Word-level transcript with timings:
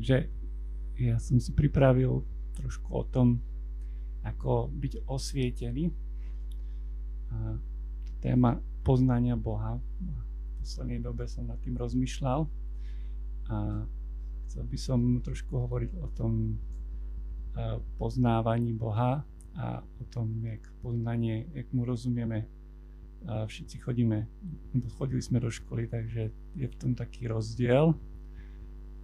Takže 0.00 0.32
ja 0.96 1.20
som 1.20 1.36
si 1.36 1.52
pripravil 1.52 2.24
trošku 2.56 2.88
o 2.88 3.04
tom, 3.04 3.36
ako 4.24 4.72
byť 4.72 5.04
osvietený. 5.04 5.92
A 7.36 7.60
téma 8.24 8.64
poznania 8.80 9.36
Boha. 9.36 9.76
V 9.76 10.64
poslednej 10.64 11.04
dobe 11.04 11.28
som 11.28 11.44
nad 11.44 11.60
tým 11.60 11.76
rozmýšľal 11.76 12.48
a 13.52 13.84
chcel 14.48 14.64
by 14.64 14.78
som 14.80 15.20
trošku 15.20 15.52
hovoriť 15.68 15.92
o 16.00 16.08
tom 16.16 16.56
poznávaní 18.00 18.72
Boha 18.72 19.20
a 19.52 19.84
o 19.84 20.04
tom, 20.08 20.32
jak 20.40 20.64
poznanie, 20.80 21.44
jak 21.52 21.68
mu 21.76 21.84
rozumieme. 21.84 22.48
Všetci 23.28 23.84
chodíme, 23.84 24.24
chodili 24.96 25.20
sme 25.20 25.44
do 25.44 25.52
školy, 25.52 25.92
takže 25.92 26.32
je 26.56 26.66
v 26.72 26.76
tom 26.80 26.96
taký 26.96 27.28
rozdiel. 27.28 27.92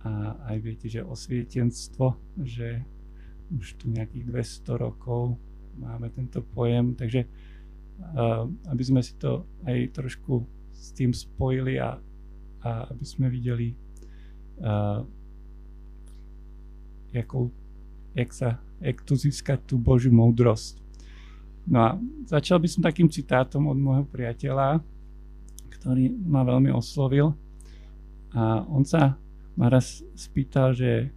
A 0.07 0.38
aj 0.54 0.57
viete, 0.62 0.86
že 0.86 1.02
osvietenstvo, 1.02 2.14
že 2.47 2.87
už 3.51 3.74
tu 3.83 3.91
nejakých 3.91 4.30
200 4.30 4.78
rokov 4.78 5.34
máme 5.83 6.14
tento 6.14 6.47
pojem, 6.47 6.95
takže 6.95 7.27
aby 8.70 8.83
sme 8.84 9.00
si 9.02 9.16
to 9.19 9.48
aj 9.64 9.97
trošku 9.97 10.45
s 10.77 10.92
tým 10.92 11.11
spojili 11.16 11.80
a, 11.80 11.97
a 12.61 12.70
aby 12.92 13.05
sme 13.09 13.33
videli, 13.33 13.73
uh, 14.61 15.00
jakou, 17.16 17.48
jak, 18.12 18.30
sa, 18.36 18.61
jak 18.84 19.00
tu 19.00 19.16
získať 19.16 19.64
tú 19.64 19.80
Božiu 19.80 20.12
moudrosť. 20.12 20.77
No 21.66 21.78
a 21.83 21.88
začal 22.28 22.61
by 22.61 22.69
som 22.69 22.84
takým 22.84 23.09
citátom 23.09 23.66
od 23.66 23.78
môjho 23.80 24.05
priateľa, 24.06 24.84
ktorý 25.73 26.12
ma 26.12 26.45
veľmi 26.47 26.70
oslovil. 26.70 27.34
A 28.36 28.62
on 28.69 28.84
sa 28.84 29.16
ma 29.56 29.73
raz 29.73 30.05
spýtal, 30.12 30.77
že 30.77 31.09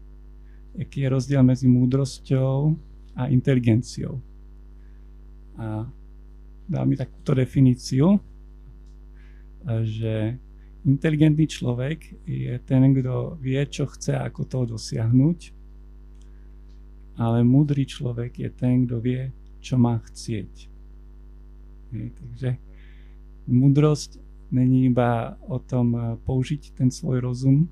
aký 0.80 1.04
je 1.04 1.10
rozdiel 1.12 1.44
medzi 1.44 1.68
múdrosťou 1.68 2.74
a 3.20 3.28
inteligenciou. 3.28 4.16
A 5.60 5.84
dal 6.70 6.84
mi 6.88 6.96
takúto 6.96 7.36
definíciu, 7.36 8.16
že 9.84 10.40
inteligentný 10.88 11.44
človek 11.52 12.24
je 12.24 12.56
ten, 12.64 12.96
kto 12.96 13.36
vie, 13.44 13.60
čo 13.68 13.92
chce, 13.92 14.16
ako 14.16 14.48
to 14.48 14.60
dosiahnuť, 14.80 15.40
ale 17.20 17.44
múdry 17.44 17.84
človek 17.84 18.40
je 18.40 18.50
ten, 18.56 18.88
kto 18.88 19.04
vie, 19.04 19.36
čo 19.60 19.76
má 19.76 20.00
chcieť. 20.00 20.54
Hej, 21.92 22.08
takže 22.16 22.50
múdrosť 23.52 24.22
není 24.56 24.88
iba 24.88 25.36
o 25.44 25.60
tom 25.60 26.16
použiť 26.24 26.80
ten 26.80 26.88
svoj 26.88 27.20
rozum, 27.20 27.68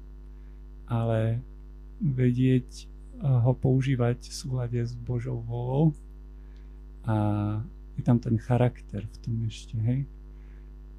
ale 0.88 1.44
vedieť 2.02 2.88
ho 3.22 3.54
používať 3.54 4.30
v 4.30 4.34
súlade 4.34 4.80
s 4.82 4.94
Božou 4.94 5.42
volou 5.42 5.94
a 7.08 7.16
je 7.98 8.06
tam 8.06 8.22
ten 8.22 8.38
charakter 8.38 9.02
v 9.06 9.18
tom 9.26 9.36
ešte, 9.50 9.74
hej. 9.82 10.06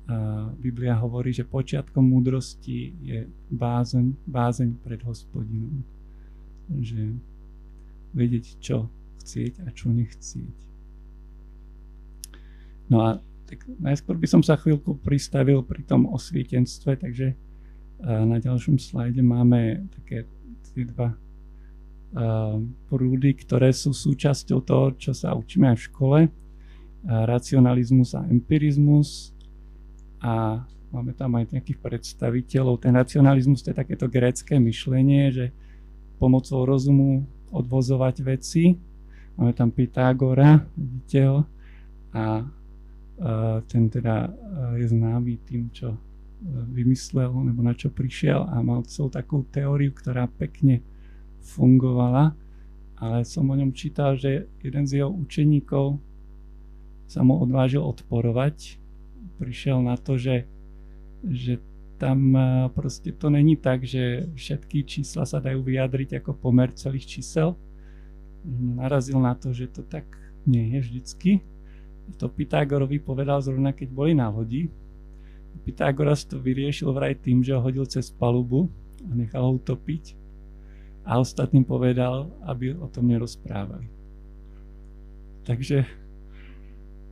A 0.09 0.49
Biblia 0.57 0.97
hovorí, 0.97 1.37
že 1.37 1.45
počiatkom 1.45 2.01
múdrosti 2.01 2.97
je 3.05 3.29
bázeň, 3.53 4.17
bázeň 4.25 4.81
pred 4.81 5.05
hospodinom. 5.05 5.85
Že 6.73 7.13
vedieť, 8.17 8.57
čo 8.59 8.89
chcieť 9.21 9.63
a 9.63 9.71
čo 9.71 9.93
nechcieť. 9.93 10.57
No 12.89 13.05
a 13.05 13.21
tak 13.45 13.69
najskôr 13.79 14.17
by 14.17 14.25
som 14.25 14.41
sa 14.41 14.57
chvíľku 14.57 14.97
pristavil 15.05 15.61
pri 15.61 15.85
tom 15.85 16.09
osvietenstve, 16.09 17.05
takže 17.05 17.37
na 18.03 18.39
ďalšom 18.39 18.79
slajde 18.79 19.23
máme 19.23 19.91
také 19.99 20.27
tie 20.75 20.87
dva 20.87 21.15
prúdy, 22.89 23.37
ktoré 23.37 23.75
sú 23.75 23.93
súčasťou 23.93 24.59
toho, 24.65 24.97
čo 24.97 25.13
sa 25.13 25.37
učíme 25.37 25.69
aj 25.75 25.77
v 25.77 25.87
škole. 25.93 26.19
Racionalizmus 27.05 28.17
a 28.17 28.25
empirizmus. 28.25 29.37
A 30.25 30.65
máme 30.89 31.13
tam 31.13 31.37
aj 31.37 31.53
nejakých 31.53 31.79
predstaviteľov. 31.85 32.81
Ten 32.81 32.97
racionalizmus 32.97 33.61
to 33.61 33.71
je 33.71 33.81
takéto 33.83 34.09
grécké 34.09 34.57
myšlenie, 34.57 35.31
že 35.31 35.47
pomocou 36.17 36.65
rozumu 36.65 37.29
odvozovať 37.53 38.25
veci. 38.25 38.75
Máme 39.37 39.53
tam 39.53 39.69
Pythagora, 39.71 40.65
vidíte 40.75 41.21
ho. 41.29 41.39
A 42.17 42.41
ten 43.69 43.91
teda 43.93 44.33
je 44.81 44.87
známy 44.89 45.45
tým, 45.45 45.69
čo 45.75 45.93
vymyslel, 46.47 47.35
nebo 47.35 47.61
na 47.67 47.75
čo 47.75 47.91
prišiel 47.91 48.47
a 48.47 48.63
mal 48.63 48.87
celú 48.87 49.11
takú 49.11 49.43
teóriu, 49.51 49.91
ktorá 49.91 50.31
pekne 50.31 50.87
fungovala, 51.43 52.35
ale 52.99 53.23
som 53.27 53.47
o 53.51 53.55
ňom 53.55 53.75
čítal, 53.75 54.19
že 54.19 54.47
jeden 54.63 54.87
z 54.87 55.03
jeho 55.03 55.11
učeníkov 55.11 55.99
sa 57.09 57.25
mu 57.25 57.41
odvážil 57.41 57.83
odporovať. 57.83 58.79
Prišiel 59.39 59.81
na 59.81 59.97
to, 59.97 60.19
že, 60.19 60.45
že 61.25 61.63
tam 61.99 62.35
e, 62.35 62.69
proste 62.75 63.11
to 63.15 63.31
není 63.31 63.59
tak, 63.59 63.87
že 63.87 64.29
všetky 64.35 64.87
čísla 64.87 65.27
sa 65.27 65.43
dajú 65.43 65.63
vyjadriť 65.63 66.23
ako 66.23 66.37
pomer 66.39 66.71
celých 66.75 67.19
čísel. 67.19 67.59
Narazil 68.51 69.19
na 69.19 69.35
to, 69.35 69.51
že 69.51 69.71
to 69.71 69.83
tak 69.87 70.07
nie 70.47 70.75
je 70.75 70.79
vždycky. 70.83 71.31
To 72.23 72.31
Pythagorovi 72.31 73.03
povedal 73.03 73.43
zrovna, 73.43 73.75
keď 73.75 73.89
boli 73.91 74.13
na 74.15 74.31
lodi. 74.31 74.71
Pythagoras 75.61 76.25
to 76.25 76.39
vyriešil 76.39 76.95
vraj 76.95 77.19
tým, 77.19 77.43
že 77.43 77.55
ho 77.55 77.61
hodil 77.61 77.85
cez 77.85 78.09
palubu 78.09 78.71
a 79.07 79.13
nechal 79.15 79.45
ho 79.45 79.59
utopiť 79.59 80.19
a 81.09 81.19
ostatným 81.19 81.65
povedal, 81.65 82.29
aby 82.45 82.77
o 82.77 82.89
tom 82.93 83.09
nerozprávali. 83.09 83.89
Takže 85.49 85.89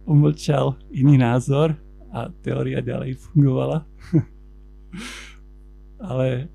umlčal 0.05 0.77
iný 0.93 1.17
názor 1.17 1.73
a 2.13 2.29
teória 2.45 2.85
ďalej 2.85 3.17
fungovala. 3.17 3.89
Ale 6.13 6.53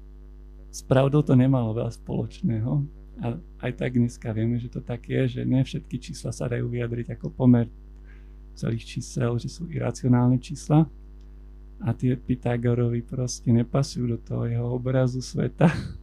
s 0.70 0.86
pravdou 0.86 1.26
to 1.26 1.34
nemalo 1.34 1.74
veľa 1.74 1.90
spoločného. 1.98 2.86
A 3.22 3.38
aj 3.66 3.72
tak 3.74 3.98
dneska 3.98 4.30
vieme, 4.38 4.62
že 4.62 4.70
to 4.70 4.82
tak 4.82 5.10
je, 5.10 5.28
že 5.28 5.42
ne 5.42 5.66
všetky 5.66 5.98
čísla 5.98 6.30
sa 6.30 6.46
dajú 6.46 6.70
vyjadriť 6.70 7.18
ako 7.18 7.34
pomer 7.34 7.66
celých 8.54 8.86
čísel, 8.86 9.42
že 9.42 9.50
sú 9.50 9.66
iracionálne 9.66 10.38
čísla. 10.38 10.86
A 11.82 11.98
tie 11.98 12.14
Pythagorovi 12.14 13.02
proste 13.02 13.50
nepasujú 13.50 14.06
do 14.14 14.18
toho 14.22 14.46
jeho 14.46 14.68
obrazu 14.70 15.18
sveta 15.18 15.70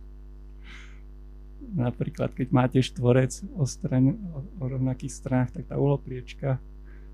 napríklad 1.75 2.33
keď 2.33 2.49
máte 2.49 2.79
štvorec 2.81 3.45
o, 3.57 3.69
stran, 3.69 4.17
o, 4.33 4.41
o 4.63 4.65
rovnakých 4.65 5.13
stranách, 5.13 5.51
tak 5.61 5.69
tá 5.69 5.77
ulopliečka 5.77 6.57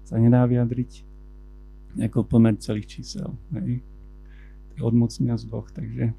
sa 0.04 0.14
nedá 0.20 0.44
vyjadriť 0.46 1.02
ako 1.98 2.26
pomer 2.26 2.58
celých 2.58 2.90
čísel. 2.90 3.34
Hej. 3.54 3.80
To 4.70 4.72
je 4.78 4.82
odmocnia 4.82 5.34
z 5.38 5.46
dvoch, 5.46 5.70
takže 5.70 6.12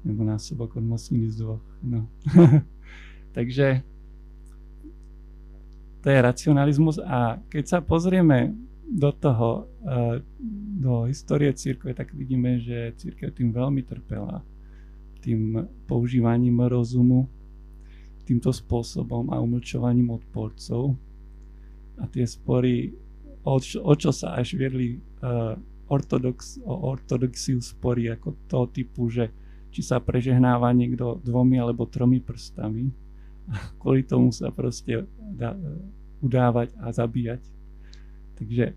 nebo 0.00 0.24
násobok 0.24 0.80
odmocnili 0.80 1.28
z 1.28 1.44
dvoch. 1.44 1.64
No. 1.84 2.08
takže 3.36 3.84
to 6.00 6.06
je 6.08 6.18
racionalizmus 6.24 6.96
a 7.04 7.36
keď 7.52 7.64
sa 7.68 7.78
pozrieme 7.84 8.56
do 8.90 9.10
toho, 9.14 9.70
e, 9.86 10.18
do 10.82 11.06
histórie 11.06 11.54
církve, 11.54 11.94
tak 11.94 12.10
vidíme, 12.10 12.58
že 12.58 12.98
církev 12.98 13.30
tým 13.30 13.54
veľmi 13.54 13.86
trpela, 13.86 14.42
tým 15.22 15.62
používaním 15.86 16.66
rozumu, 16.66 17.30
týmto 18.26 18.50
spôsobom 18.50 19.30
a 19.30 19.38
umlčovaním 19.38 20.10
odporcov. 20.10 20.98
A 22.02 22.06
tie 22.10 22.26
spory, 22.26 22.90
o 23.46 23.58
čo, 23.62 23.82
o 23.82 23.94
čo 23.94 24.10
sa 24.10 24.34
až 24.38 24.54
viedli 24.54 24.98
uh, 25.22 25.54
ortodox, 25.90 26.62
o 26.62 26.94
ortodoxiu 26.94 27.58
spory 27.58 28.10
ako 28.10 28.38
toho 28.46 28.66
typu, 28.70 29.10
že 29.10 29.28
či 29.70 29.82
sa 29.82 29.98
prežehnáva 29.98 30.70
niekto 30.72 31.18
dvomi 31.26 31.58
alebo 31.58 31.90
tromi 31.90 32.22
prstami. 32.22 32.90
A 33.50 33.58
kvôli 33.82 34.06
tomu 34.06 34.30
sa 34.30 34.54
proste 34.54 35.04
dá 35.18 35.52
uh, 35.52 35.60
udávať 36.22 36.72
a 36.80 36.94
zabíjať. 36.94 37.42
Takže 38.40 38.72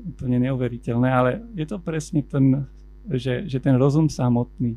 úplne 0.00 0.50
neuveriteľné, 0.50 1.08
ale 1.08 1.30
je 1.54 1.66
to 1.66 1.78
presne 1.78 2.22
ten, 2.26 2.66
že, 3.06 3.46
že 3.46 3.58
ten 3.62 3.76
rozum 3.78 4.10
samotný, 4.10 4.76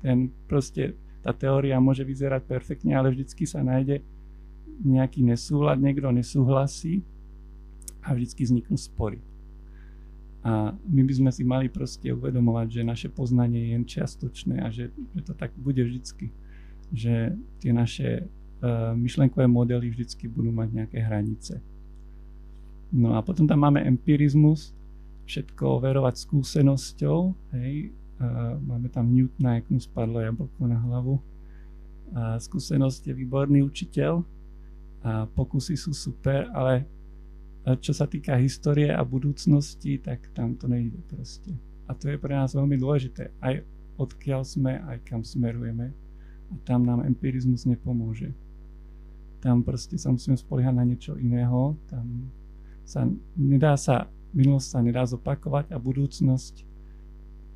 ten 0.00 0.32
proste 0.48 0.96
tá 1.22 1.30
teória 1.30 1.78
môže 1.78 2.02
vyzerať 2.02 2.42
perfektne, 2.44 2.98
ale 2.98 3.14
vždycky 3.14 3.46
sa 3.46 3.62
nájde 3.62 4.02
nejaký 4.82 5.22
nesúhľad, 5.22 5.78
niekto 5.78 6.10
nesúhlasí 6.10 7.06
a 8.02 8.10
vždycky 8.10 8.42
vzniknú 8.42 8.74
spory. 8.74 9.22
A 10.42 10.74
my 10.74 11.02
by 11.06 11.12
sme 11.14 11.30
si 11.30 11.46
mali 11.46 11.70
proste 11.70 12.10
uvedomovať, 12.10 12.82
že 12.82 12.82
naše 12.82 13.08
poznanie 13.14 13.62
je 13.62 13.68
jen 13.78 13.84
čiastočné 13.86 14.56
a 14.58 14.74
že, 14.74 14.90
že 15.14 15.22
to 15.22 15.38
tak 15.38 15.54
bude 15.54 15.78
vždycky. 15.78 16.34
Že 16.90 17.38
tie 17.62 17.70
naše 17.70 18.26
uh, 18.26 18.90
myšlenkové 18.98 19.46
modely 19.46 19.86
vždycky 19.94 20.26
budú 20.26 20.50
mať 20.50 20.68
nejaké 20.82 20.98
hranice. 20.98 21.62
No 22.92 23.16
a 23.16 23.24
potom 23.24 23.48
tam 23.48 23.64
máme 23.64 23.80
empirizmus, 23.88 24.76
všetko 25.24 25.80
overovať 25.80 26.28
skúsenosťou, 26.28 27.18
hej, 27.56 27.88
máme 28.62 28.92
tam 28.92 29.08
Newtona, 29.10 29.58
jak 29.58 29.66
mu 29.72 29.80
spadlo 29.80 30.20
jablko 30.20 30.60
na 30.68 30.76
hlavu. 30.76 31.16
A 32.12 32.36
skúsenosť 32.36 33.08
je 33.08 33.14
výborný 33.16 33.64
učiteľ 33.64 34.20
a 35.02 35.24
pokusy 35.24 35.74
sú 35.74 35.96
super, 35.96 36.52
ale 36.52 36.84
čo 37.80 37.96
sa 37.96 38.04
týka 38.04 38.36
histórie 38.36 38.92
a 38.92 39.00
budúcnosti, 39.00 39.96
tak 39.96 40.28
tam 40.36 40.52
to 40.60 40.68
nejde 40.68 41.00
proste. 41.08 41.56
A 41.88 41.96
to 41.96 42.12
je 42.12 42.20
pre 42.20 42.36
nás 42.36 42.52
veľmi 42.52 42.76
dôležité. 42.76 43.32
Aj 43.40 43.56
odkiaľ 43.96 44.44
sme, 44.44 44.84
aj 44.84 45.00
kam 45.08 45.24
smerujeme. 45.24 45.94
A 46.50 46.54
tam 46.68 46.84
nám 46.84 47.06
empirizmus 47.08 47.64
nepomôže. 47.64 48.34
Tam 49.40 49.64
proste 49.64 49.96
sa 49.96 50.12
musíme 50.12 50.36
spoliehať 50.36 50.74
na 50.74 50.84
niečo 50.84 51.16
iného. 51.16 51.78
Tam 51.88 52.28
sa 52.84 53.08
nedá 53.36 53.78
sa, 53.78 54.10
minulosť 54.34 54.68
sa 54.68 54.78
nedá 54.82 55.02
zopakovať 55.06 55.72
a 55.72 55.78
budúcnosť 55.78 56.64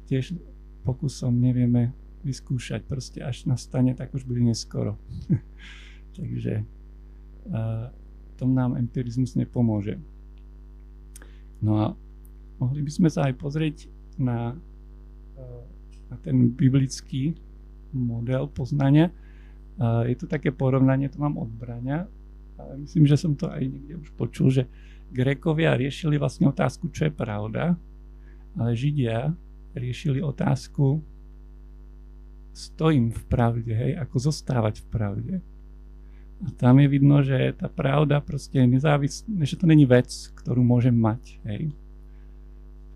tiež 0.06 0.38
pokusom 0.86 1.34
nevieme 1.34 1.90
vyskúšať. 2.22 2.86
Proste 2.86 3.22
až 3.22 3.46
nastane, 3.50 3.94
tak 3.94 4.14
už 4.14 4.22
bude 4.22 4.42
neskoro. 4.42 4.98
Takže 6.16 6.62
uh, 7.50 7.90
tom 8.36 8.52
nám 8.52 8.76
empirizmus 8.76 9.34
nepomôže. 9.34 9.96
No 11.64 11.72
a 11.80 11.86
mohli 12.60 12.84
by 12.84 12.92
sme 12.92 13.08
sa 13.08 13.26
aj 13.26 13.34
pozrieť 13.40 13.88
na, 14.20 14.52
na 16.12 16.16
ten 16.20 16.52
biblický 16.52 17.32
model 17.96 18.52
poznania. 18.52 19.08
Je 19.80 20.16
to 20.16 20.28
také 20.28 20.52
porovnanie, 20.52 21.08
to 21.08 21.20
mám 21.20 21.40
od 21.40 21.48
Braňa, 21.48 22.04
myslím, 22.80 23.04
že 23.04 23.16
som 23.20 23.36
to 23.36 23.48
aj 23.52 23.62
niekde 23.62 23.94
už 24.00 24.08
počul, 24.16 24.48
že 24.48 24.64
Grékovia 25.12 25.78
riešili 25.78 26.18
vlastne 26.18 26.50
otázku, 26.50 26.90
čo 26.90 27.06
je 27.08 27.12
pravda, 27.14 27.78
ale 28.56 28.70
Židia 28.74 29.36
riešili 29.76 30.24
otázku, 30.24 31.04
stojím 32.56 33.12
v 33.12 33.22
pravde, 33.28 33.72
hej, 33.76 33.92
ako 34.00 34.16
zostávať 34.32 34.80
v 34.80 34.86
pravde. 34.88 35.34
A 36.40 36.52
tam 36.56 36.80
je 36.80 36.88
vidno, 36.88 37.20
že 37.20 37.52
tá 37.56 37.68
pravda 37.68 38.20
proste 38.20 38.60
je 38.60 38.68
nezávislá, 38.68 39.28
že 39.44 39.56
to 39.56 39.64
není 39.68 39.84
vec, 39.84 40.08
ktorú 40.36 40.60
môžem 40.64 40.92
mať. 40.92 41.40
Hej. 41.48 41.72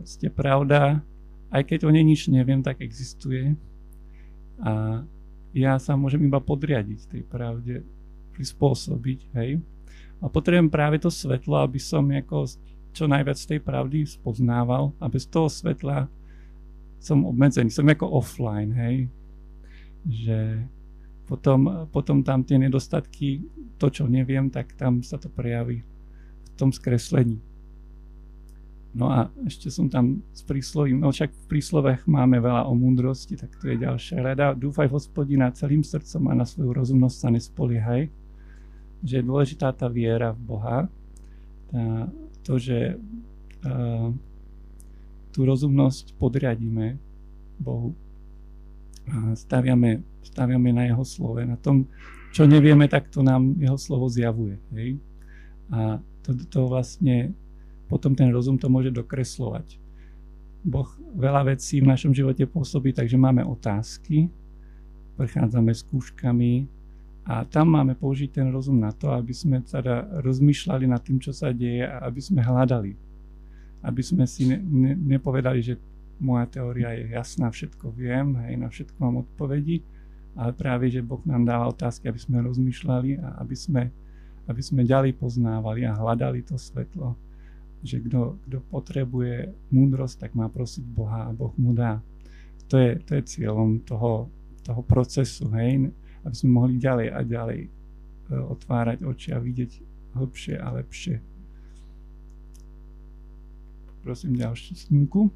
Proste 0.01 0.29
pravda, 0.33 1.05
aj 1.53 1.63
keď 1.69 1.89
o 1.89 1.91
nej 1.93 2.05
nič 2.05 2.29
neviem, 2.33 2.65
tak 2.65 2.81
existuje. 2.81 3.57
A 4.61 5.05
ja 5.57 5.77
sa 5.81 5.97
môžem 5.97 6.25
iba 6.25 6.41
podriadiť 6.41 7.17
tej 7.17 7.23
pravde, 7.25 7.85
prispôsobiť, 8.35 9.21
hej. 9.37 9.61
A 10.21 10.29
potrebujem 10.29 10.69
práve 10.69 11.01
to 11.01 11.09
svetlo, 11.09 11.65
aby 11.65 11.81
som 11.81 12.05
ako 12.13 12.45
čo 12.91 13.07
najviac 13.07 13.39
tej 13.39 13.61
pravdy 13.63 14.05
spoznával 14.05 14.93
a 14.99 15.07
bez 15.07 15.25
toho 15.25 15.47
svetla 15.47 16.11
som 17.01 17.25
obmedzený, 17.25 17.73
som 17.73 17.89
ako 17.89 18.07
offline, 18.07 18.75
hej. 18.77 18.97
Že 20.05 20.39
potom, 21.25 21.87
potom 21.95 22.27
tam 22.27 22.43
tie 22.43 22.59
nedostatky, 22.59 23.47
to 23.79 23.87
čo 23.89 24.11
neviem, 24.11 24.51
tak 24.51 24.75
tam 24.75 25.01
sa 25.01 25.17
to 25.17 25.31
prejaví 25.31 25.81
v 25.81 26.51
tom 26.59 26.75
skreslení. 26.75 27.39
No 28.91 29.07
a 29.07 29.31
ešte 29.47 29.71
som 29.71 29.87
tam 29.87 30.19
s 30.35 30.43
príslovím, 30.43 30.99
no 30.99 31.15
však 31.15 31.31
v 31.31 31.47
príslovech 31.47 32.11
máme 32.11 32.43
veľa 32.43 32.67
o 32.67 32.75
múdrosti, 32.75 33.39
tak 33.39 33.55
to 33.63 33.71
je 33.71 33.79
ďalšia 33.79 34.19
rada. 34.19 34.51
Dúfaj 34.51 34.91
hospodina 34.91 35.55
celým 35.55 35.87
srdcom 35.87 36.27
a 36.27 36.35
na 36.35 36.43
svoju 36.43 36.75
rozumnosť 36.75 37.17
sa 37.17 37.31
nespoliehaj. 37.31 38.11
Že 39.01 39.15
je 39.21 39.29
dôležitá 39.29 39.73
tá 39.73 39.87
viera 39.89 40.33
v 40.37 40.41
Boha. 40.45 40.79
Tá, 41.71 42.09
to, 42.45 42.57
že 42.57 42.97
uh, 43.65 44.11
tú 45.31 45.41
rozumnosť 45.47 46.19
podriadíme 46.19 46.99
Bohu 47.61 47.95
a 49.11 49.35
staviame, 49.35 50.03
staviame 50.23 50.71
na 50.71 50.87
jeho 50.87 51.03
slove, 51.03 51.43
na 51.43 51.59
tom, 51.59 51.89
čo 52.31 52.47
nevieme, 52.47 52.87
tak 52.87 53.11
to 53.11 53.27
nám 53.27 53.59
jeho 53.59 53.75
slovo 53.75 54.07
zjavuje. 54.07 54.59
Hej? 54.71 55.03
A 55.71 55.99
to, 56.23 56.37
to 56.47 56.61
vlastne, 56.71 57.35
potom 57.91 58.15
ten 58.15 58.31
rozum 58.31 58.55
to 58.55 58.71
môže 58.71 58.95
dokreslovať. 58.95 59.79
Boh 60.61 60.87
veľa 61.17 61.57
vecí 61.57 61.81
v 61.81 61.91
našom 61.91 62.13
živote 62.13 62.45
pôsobí, 62.45 62.93
takže 62.93 63.17
máme 63.17 63.43
otázky, 63.43 64.29
prechádzame 65.17 65.73
skúškami 65.73 66.69
a 67.31 67.47
tam 67.47 67.79
máme 67.79 67.95
použiť 67.95 68.43
ten 68.43 68.51
rozum 68.51 68.83
na 68.83 68.91
to, 68.91 69.15
aby 69.15 69.31
sme 69.31 69.63
teda 69.63 70.19
rozmýšľali 70.19 70.91
nad 70.91 70.99
tým, 70.99 71.23
čo 71.23 71.31
sa 71.31 71.55
deje 71.55 71.87
a 71.87 72.03
aby 72.11 72.19
sme 72.19 72.43
hľadali. 72.43 72.99
Aby 73.87 74.03
sme 74.03 74.27
si 74.27 74.51
ne, 74.51 74.59
ne, 74.59 74.99
nepovedali, 74.99 75.63
že 75.63 75.79
moja 76.19 76.51
teória 76.51 76.91
je 76.99 77.15
jasná, 77.15 77.55
všetko 77.55 77.95
viem, 77.95 78.35
hej, 78.43 78.59
na 78.59 78.67
všetko 78.67 78.99
mám 78.99 79.23
odpovedi, 79.23 79.79
ale 80.35 80.51
práve, 80.59 80.91
že 80.91 81.07
Boh 81.07 81.23
nám 81.23 81.47
dáva 81.47 81.71
otázky, 81.71 82.11
aby 82.11 82.19
sme 82.19 82.43
rozmýšľali 82.43 83.23
a 83.23 83.39
aby 83.39 83.55
sme, 83.55 83.83
aby 84.51 84.63
sme 84.67 84.83
ďalej 84.83 85.15
poznávali 85.15 85.87
a 85.87 85.95
hľadali 85.95 86.43
to 86.43 86.59
svetlo. 86.59 87.15
Že 87.87 88.11
kto, 88.11 88.21
potrebuje 88.75 89.55
múdrosť, 89.71 90.27
tak 90.27 90.31
má 90.35 90.51
prosiť 90.51 90.83
Boha 90.83 91.31
a 91.31 91.35
Boh 91.35 91.55
mu 91.55 91.79
dá. 91.79 92.03
To 92.67 92.75
je, 92.75 92.99
to 93.07 93.15
je 93.15 93.23
cieľom 93.23 93.87
toho, 93.87 94.27
toho 94.67 94.83
procesu, 94.83 95.47
hej, 95.55 95.95
aby 96.25 96.35
sme 96.37 96.51
mohli 96.53 96.75
ďalej 96.77 97.09
a 97.13 97.21
ďalej 97.25 97.61
e, 97.65 97.69
otvárať 98.35 98.99
oči 99.05 99.29
a 99.33 99.39
vidieť 99.39 99.73
hlbšie 100.17 100.55
a 100.59 100.69
lepšie. 100.81 101.23
Prosím 104.01 104.33
ďalšiu 104.41 104.75
snímku. 104.89 105.29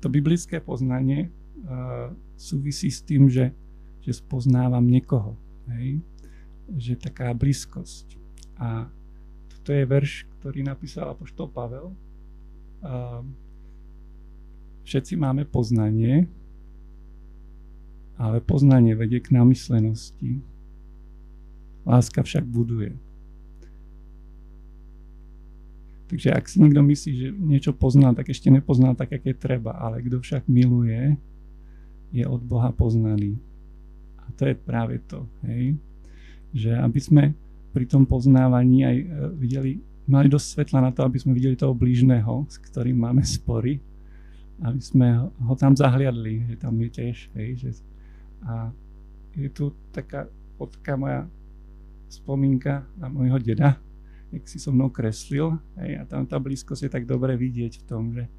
To 0.00 0.06
biblické 0.12 0.60
poznanie 0.60 1.32
súvisí 2.36 2.92
s 2.92 3.00
tým, 3.00 3.32
že, 3.32 3.52
že 4.04 4.12
spoznávam 4.12 4.84
niekoho. 4.84 5.36
Hej? 5.72 6.04
Že 6.68 6.92
taká 7.00 7.32
blízkosť. 7.32 8.20
A 8.60 8.88
toto 9.48 9.72
je 9.72 9.84
verš, 9.88 10.28
ktorý 10.40 10.64
napísal 10.68 11.12
apoštol 11.12 11.48
Pavel. 11.48 11.96
Všetci 14.84 15.16
máme 15.16 15.48
poznanie, 15.48 16.28
ale 18.18 18.38
poznanie 18.40 18.94
vedie 18.94 19.18
k 19.18 19.34
namyslenosti. 19.34 20.40
Láska 21.84 22.22
však 22.22 22.46
buduje. 22.46 22.96
Takže 26.08 26.30
ak 26.30 26.44
si 26.46 26.62
niekto 26.62 26.84
myslí, 26.84 27.12
že 27.16 27.28
niečo 27.34 27.72
pozná, 27.74 28.14
tak 28.14 28.30
ešte 28.30 28.52
nepozná 28.52 28.94
tak, 28.94 29.18
aké 29.18 29.34
treba. 29.34 29.74
Ale 29.74 30.04
kto 30.04 30.20
však 30.22 30.46
miluje, 30.46 31.16
je 32.14 32.22
od 32.22 32.38
Boha 32.46 32.70
poznaný. 32.70 33.34
A 34.22 34.30
to 34.38 34.46
je 34.46 34.54
práve 34.54 35.02
to, 35.10 35.26
hej? 35.42 35.74
Že 36.54 36.78
aby 36.78 37.00
sme 37.02 37.24
pri 37.74 37.90
tom 37.90 38.06
poznávaní 38.06 38.86
aj 38.86 38.96
e, 39.02 39.06
videli, 39.34 39.82
mali 40.06 40.30
dosť 40.30 40.46
svetla 40.46 40.78
na 40.78 40.90
to, 40.94 41.02
aby 41.02 41.18
sme 41.18 41.34
videli 41.34 41.58
toho 41.58 41.74
blížneho, 41.74 42.46
s 42.46 42.62
ktorým 42.62 42.94
máme 42.94 43.26
spory, 43.26 43.82
aby 44.62 44.78
sme 44.78 45.26
ho 45.26 45.54
tam 45.58 45.74
zahliadli, 45.74 46.54
že 46.54 46.56
tam 46.62 46.78
je 46.78 46.88
tiež, 46.94 47.16
hej, 47.34 47.50
že 47.58 47.70
a 48.44 48.70
je 49.34 49.48
tu 49.50 49.74
taká 49.90 50.30
fotka 50.54 50.94
moja 50.94 51.26
spomínka 52.06 52.86
na 52.94 53.10
môjho 53.10 53.42
deda, 53.42 53.80
jak 54.30 54.46
si 54.46 54.62
so 54.62 54.70
mnou 54.70 54.90
kreslil 54.90 55.58
hej, 55.82 55.98
a 55.98 56.02
tam 56.06 56.22
tá 56.26 56.38
blízkosť 56.38 56.86
je 56.86 56.90
tak 56.90 57.04
dobre 57.10 57.34
vidieť 57.34 57.82
v 57.82 57.86
tom, 57.86 58.14
že 58.14 58.30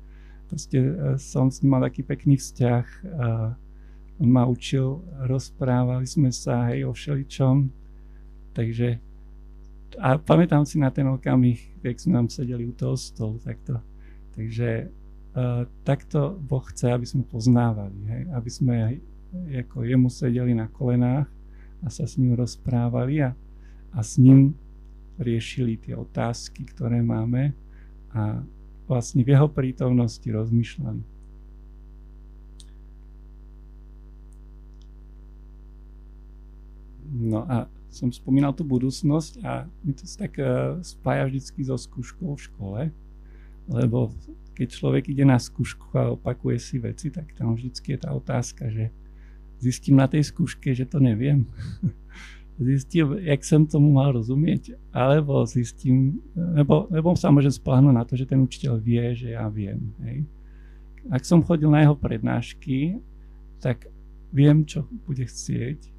proste 0.48 0.80
som 1.20 1.52
s 1.52 1.60
ním 1.60 1.76
mal 1.76 1.84
taký 1.84 2.06
pekný 2.06 2.40
vzťah, 2.40 2.86
uh, 2.86 4.22
on 4.22 4.30
ma 4.32 4.48
učil, 4.48 5.04
rozprávali 5.28 6.08
sme 6.08 6.32
sa 6.32 6.72
hej, 6.72 6.88
o 6.88 6.96
všeličom, 6.96 7.68
takže 8.56 9.04
a 9.96 10.20
pamätám 10.20 10.68
si 10.68 10.76
na 10.76 10.92
ten 10.92 11.08
okamih, 11.08 11.80
keď 11.80 11.96
sme 11.96 12.12
tam 12.20 12.28
sedeli 12.28 12.68
u 12.68 12.76
toho 12.76 13.00
stolu, 13.00 13.40
takto. 13.40 13.80
Takže 14.36 14.92
uh, 14.92 15.64
takto 15.88 16.36
Boh 16.36 16.64
chce, 16.68 16.92
aby 16.92 17.08
sme 17.08 17.24
poznávali, 17.24 17.96
hej, 18.12 18.24
aby 18.36 18.50
sme 18.52 18.76
ako 19.34 19.84
jemu 19.84 20.08
sedeli 20.10 20.54
na 20.56 20.68
kolenách 20.72 21.28
a 21.84 21.88
sa 21.92 22.08
s 22.08 22.18
ním 22.18 22.34
rozprávali 22.34 23.22
a, 23.22 23.32
a 23.94 24.00
s 24.00 24.18
ním 24.18 24.56
riešili 25.20 25.80
tie 25.80 25.96
otázky, 25.96 26.68
ktoré 26.76 27.00
máme 27.00 27.56
a 28.12 28.44
vlastne 28.88 29.24
v 29.24 29.36
jeho 29.36 29.48
prítomnosti 29.50 30.26
rozmýšľali. 30.26 31.02
No 37.16 37.48
a 37.48 37.72
som 37.96 38.12
spomínal 38.12 38.52
tú 38.52 38.68
budúcnosť 38.68 39.40
a 39.48 39.72
mi 39.80 39.96
to 39.96 40.04
tak 40.04 40.36
uh, 40.36 40.76
spája 40.84 41.32
vždycky 41.32 41.64
so 41.64 41.80
skúškou 41.80 42.36
v 42.36 42.44
škole, 42.44 42.82
lebo 43.72 44.12
keď 44.52 44.68
človek 44.72 45.04
ide 45.12 45.24
na 45.24 45.40
skúšku 45.40 45.96
a 45.96 46.12
opakuje 46.12 46.60
si 46.60 46.76
veci, 46.80 47.08
tak 47.08 47.32
tam 47.40 47.56
vždycky 47.56 47.96
je 47.96 48.00
tá 48.04 48.12
otázka, 48.12 48.68
že 48.68 48.92
zistím 49.60 50.00
na 50.00 50.08
tej 50.08 50.26
skúške, 50.28 50.72
že 50.76 50.86
to 50.88 51.00
neviem. 51.00 51.46
zistím, 52.60 53.20
jak 53.20 53.44
som 53.44 53.68
tomu 53.68 53.92
mal 53.92 54.16
rozumieť, 54.16 54.80
alebo 54.96 55.44
zistím, 55.44 56.24
nebo, 56.36 56.88
nebo 56.88 57.12
sa 57.20 57.28
môžem 57.28 57.52
spláhnuť 57.52 57.94
na 57.94 58.04
to, 58.08 58.16
že 58.16 58.30
ten 58.30 58.40
učiteľ 58.40 58.80
vie, 58.80 59.04
že 59.12 59.36
ja 59.36 59.52
viem. 59.52 59.92
Hej. 60.08 60.24
Ak 61.12 61.28
som 61.28 61.44
chodil 61.44 61.68
na 61.68 61.84
jeho 61.84 61.96
prednášky, 62.00 62.98
tak 63.60 63.92
viem, 64.32 64.64
čo 64.64 64.88
bude 65.06 65.28
chcieť 65.28 65.92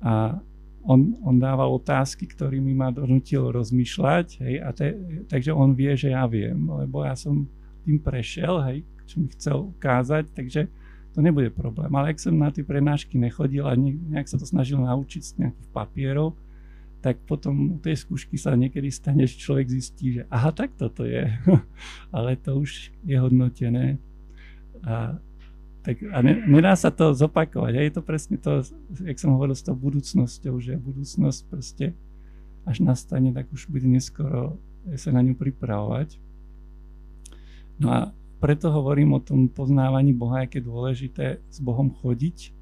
a 0.00 0.40
on, 0.80 1.12
on 1.20 1.36
dával 1.36 1.76
otázky, 1.76 2.24
ktorými 2.24 2.72
ma 2.72 2.88
donutil 2.88 3.52
rozmýšľať, 3.52 4.26
hej, 4.40 4.54
a 4.64 4.72
te, 4.72 4.96
takže 5.28 5.52
on 5.52 5.76
vie, 5.76 5.92
že 5.92 6.16
ja 6.16 6.24
viem, 6.24 6.56
lebo 6.56 7.04
ja 7.04 7.12
som 7.12 7.44
tým 7.84 8.00
prešiel, 8.00 8.64
hej, 8.64 8.78
čo 9.04 9.20
mi 9.20 9.28
chcel 9.36 9.56
ukázať, 9.76 10.32
takže 10.32 10.72
to 11.14 11.20
nebude 11.22 11.50
problém. 11.50 11.90
Ale 11.90 12.14
ak 12.14 12.22
som 12.22 12.34
na 12.38 12.54
tie 12.54 12.62
prednášky 12.62 13.18
nechodil 13.18 13.66
a 13.66 13.74
nejak 13.74 14.30
sa 14.30 14.38
to 14.38 14.46
snažil 14.46 14.78
naučiť 14.78 15.22
z 15.22 15.32
nejakých 15.42 15.68
papierov, 15.74 16.38
tak 17.00 17.16
potom 17.24 17.76
u 17.76 17.78
tej 17.80 17.96
skúšky 17.96 18.36
sa 18.36 18.52
niekedy 18.52 18.92
stane, 18.92 19.24
že 19.24 19.40
človek 19.40 19.72
zistí, 19.72 20.20
že 20.20 20.22
aha, 20.28 20.52
tak 20.52 20.76
toto 20.76 21.08
je. 21.08 21.32
Ale 22.16 22.36
to 22.36 22.60
už 22.60 22.92
je 23.02 23.16
hodnotené. 23.16 23.96
A 24.84 25.16
tak, 25.80 25.96
a 26.12 26.20
ne, 26.20 26.44
nedá 26.44 26.76
sa 26.76 26.92
to 26.92 27.16
zopakovať. 27.16 27.72
A 27.72 27.80
je 27.80 27.92
to 27.96 28.02
presne 28.04 28.36
to, 28.36 28.60
jak 29.00 29.16
som 29.16 29.32
hovoril 29.32 29.56
s 29.56 29.64
tou 29.64 29.72
budúcnosťou, 29.72 30.60
že 30.60 30.76
budúcnosť 30.76 31.40
proste 31.48 31.96
až 32.68 32.84
nastane, 32.84 33.32
tak 33.32 33.48
už 33.48 33.72
bude 33.72 33.88
neskoro 33.88 34.60
sa 34.96 35.10
na 35.12 35.24
ňu 35.24 35.36
pripravovať. 35.36 36.20
No 37.80 37.88
a 37.88 38.00
preto 38.40 38.72
hovorím 38.72 39.12
o 39.12 39.20
tom 39.20 39.52
poznávaní 39.52 40.16
Boha, 40.16 40.48
aké 40.48 40.58
je 40.58 40.66
dôležité 40.66 41.26
s 41.44 41.60
Bohom 41.60 41.92
chodiť, 41.92 42.56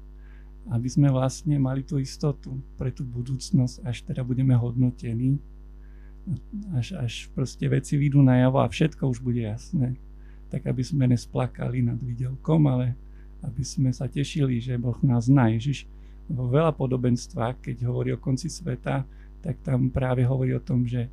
aby 0.69 0.87
sme 0.91 1.07
vlastne 1.09 1.55
mali 1.55 1.81
tú 1.87 1.97
istotu 1.97 2.59
pre 2.75 2.91
tú 2.91 3.07
budúcnosť, 3.07 3.87
až 3.87 4.03
teda 4.03 4.21
budeme 4.21 4.53
hodnotení, 4.53 5.39
až, 6.75 6.99
až 6.99 7.13
proste 7.31 7.65
veci 7.71 7.95
vyjdú 7.95 8.21
najavo 8.21 8.59
a 8.59 8.67
všetko 8.67 9.07
už 9.07 9.23
bude 9.23 9.41
jasné. 9.41 9.95
Tak 10.51 10.67
aby 10.67 10.83
sme 10.83 11.09
nesplakali 11.09 11.81
nad 11.81 11.97
videokom, 11.97 12.67
ale 12.67 12.93
aby 13.41 13.63
sme 13.63 13.89
sa 13.95 14.05
tešili, 14.11 14.59
že 14.59 14.77
Boh 14.77 14.97
nás 15.01 15.31
zná. 15.31 15.49
Ježiš 15.55 15.87
vo 16.29 16.51
veľa 16.51 16.75
podobenstvách, 16.75 17.65
keď 17.65 17.89
hovorí 17.89 18.13
o 18.13 18.21
konci 18.21 18.51
sveta, 18.51 19.07
tak 19.39 19.63
tam 19.65 19.89
práve 19.89 20.21
hovorí 20.27 20.53
o 20.53 20.61
tom, 20.61 20.83
že, 20.85 21.07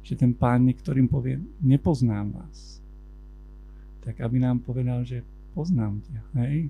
že 0.00 0.14
ten 0.16 0.32
pán 0.32 0.64
niektorým 0.64 1.10
povie, 1.10 1.42
nepoznám 1.60 2.32
vás. 2.32 2.81
Tak 4.02 4.18
aby 4.18 4.42
nám 4.42 4.62
povedal, 4.66 5.06
že 5.06 5.22
poznám 5.54 6.02
ťa, 6.02 6.20
hej? 6.42 6.68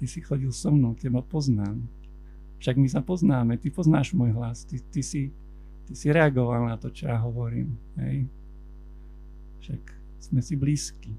Ty 0.00 0.04
si 0.06 0.24
chodil 0.24 0.48
so 0.54 0.72
mnou, 0.72 0.96
teba 0.96 1.20
poznám. 1.20 1.84
Však 2.58 2.74
my 2.78 2.88
sa 2.90 3.04
poznáme, 3.04 3.54
ty 3.60 3.70
poznáš 3.70 4.16
môj 4.16 4.34
hlas, 4.34 4.66
ty, 4.66 4.82
ty, 4.82 5.04
si, 5.04 5.30
ty 5.86 5.92
si 5.94 6.10
reagoval 6.10 6.66
na 6.66 6.74
to, 6.80 6.90
čo 6.90 7.06
ja 7.06 7.18
hovorím, 7.20 7.76
hej? 8.00 8.26
Však 9.62 9.82
sme 10.18 10.40
si 10.42 10.54
blízki. 10.58 11.14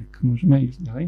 Tak 0.00 0.24
môžeme 0.24 0.56
ísť 0.64 0.80
ďalej. 0.80 1.06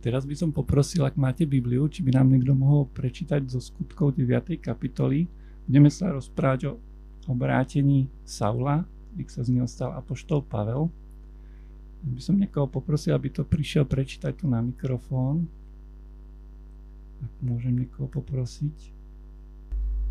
Teraz 0.00 0.22
by 0.22 0.38
som 0.38 0.54
poprosil, 0.54 1.02
ak 1.02 1.18
máte 1.18 1.42
Bibliu, 1.42 1.90
či 1.90 2.00
by 2.00 2.14
nám 2.14 2.30
niekto 2.30 2.54
mohol 2.54 2.86
prečítať 2.94 3.42
zo 3.50 3.58
skutkov 3.58 4.14
9. 4.14 4.54
kapitoly. 4.62 5.26
Budeme 5.66 5.90
sa 5.90 6.14
rozprávať 6.14 6.60
o 6.70 6.72
obrátení 7.26 8.06
Saula, 8.22 8.86
jak 9.18 9.28
sa 9.34 9.42
z 9.42 9.58
neho 9.58 9.66
stal 9.66 9.90
apoštol 9.98 10.46
Pavel. 10.46 10.86
By 12.06 12.22
som 12.22 12.38
niekoho 12.38 12.70
poprosil, 12.70 13.18
aby 13.18 13.34
to 13.34 13.42
prišiel 13.42 13.82
prečítať 13.82 14.38
tu 14.38 14.46
na 14.46 14.62
mikrofón. 14.62 15.50
Ak 17.18 17.32
môžem 17.42 17.82
niekoho 17.82 18.06
poprosiť. 18.06 18.94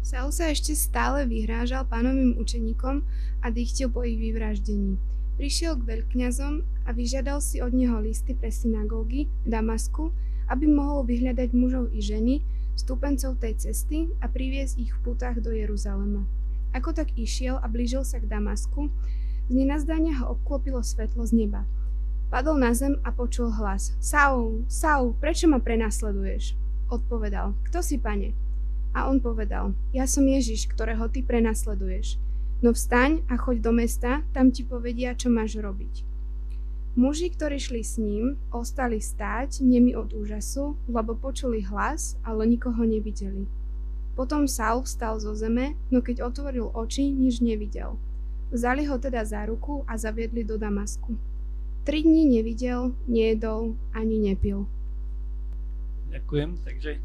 Saul 0.05 0.29
sa 0.35 0.51
ešte 0.51 0.75
stále 0.75 1.23
vyhrážal 1.25 1.87
pánovým 1.87 2.35
učeníkom 2.35 3.01
a 3.41 3.47
dýchtil 3.47 3.89
po 3.89 4.03
ich 4.03 4.19
vyvraždení. 4.19 4.99
Prišiel 5.39 5.79
k 5.79 5.87
veľkňazom 5.87 6.85
a 6.85 6.89
vyžiadal 6.91 7.39
si 7.39 7.63
od 7.63 7.71
neho 7.71 7.97
listy 8.03 8.35
pre 8.35 8.51
synagógy 8.51 9.31
v 9.43 9.47
Damasku, 9.47 10.11
aby 10.51 10.67
mohol 10.69 11.07
vyhľadať 11.07 11.49
mužov 11.57 11.89
i 11.95 12.03
ženy, 12.03 12.43
stúpencov 12.75 13.39
tej 13.39 13.55
cesty 13.57 14.11
a 14.19 14.27
priviesť 14.27 14.75
ich 14.77 14.91
v 14.91 15.01
putách 15.01 15.41
do 15.41 15.55
Jeruzalema. 15.55 16.27
Ako 16.75 16.91
tak 16.91 17.15
išiel 17.15 17.55
a 17.59 17.71
blížil 17.71 18.03
sa 18.03 18.19
k 18.19 18.27
Damasku, 18.27 18.91
z 19.47 19.53
nenazdania 19.55 20.19
ho 20.19 20.35
obklopilo 20.35 20.83
svetlo 20.83 21.23
z 21.23 21.45
neba. 21.45 21.63
Padol 22.27 22.59
na 22.59 22.75
zem 22.75 22.99
a 23.05 23.13
počul 23.13 23.53
hlas. 23.53 23.95
Saul, 24.01 24.65
Saul, 24.67 25.15
prečo 25.15 25.47
ma 25.47 25.61
prenasleduješ? 25.61 26.57
Odpovedal, 26.91 27.55
kto 27.69 27.79
si, 27.79 27.95
pane? 28.01 28.35
A 28.91 29.07
on 29.07 29.21
povedal, 29.21 29.75
ja 29.91 30.09
som 30.09 30.25
Ježiš, 30.25 30.67
ktorého 30.71 31.07
ty 31.11 31.21
prenasleduješ. 31.21 32.17
No 32.63 32.71
vstaň 32.71 33.21
a 33.27 33.35
choď 33.35 33.61
do 33.61 33.71
mesta, 33.75 34.23
tam 34.31 34.49
ti 34.49 34.63
povedia, 34.63 35.13
čo 35.13 35.27
máš 35.27 35.59
robiť. 35.59 36.14
Muži, 36.95 37.27
ktorí 37.27 37.59
šli 37.59 37.83
s 37.83 37.99
ním, 37.99 38.39
ostali 38.55 39.03
stáť, 39.03 39.59
nemi 39.59 39.91
od 39.99 40.15
úžasu, 40.15 40.79
lebo 40.87 41.11
počuli 41.11 41.59
hlas, 41.67 42.15
ale 42.23 42.47
nikoho 42.47 42.87
nevideli. 42.87 43.51
Potom 44.15 44.47
Saul 44.47 44.87
vstal 44.87 45.19
zo 45.19 45.35
zeme, 45.35 45.75
no 45.91 45.99
keď 45.99 46.23
otvoril 46.23 46.71
oči, 46.71 47.11
nič 47.11 47.43
nevidel. 47.43 47.99
Vzali 48.47 48.87
ho 48.87 48.95
teda 48.95 49.27
za 49.27 49.43
ruku 49.43 49.83
a 49.91 49.99
zaviedli 49.99 50.47
do 50.47 50.55
Damasku. 50.55 51.19
Tri 51.83 51.99
dní 51.99 52.31
nevidel, 52.39 52.95
nejedol 53.11 53.75
ani 53.91 54.31
nepil. 54.31 54.63
Ďakujem, 56.15 56.49
takže 56.63 57.03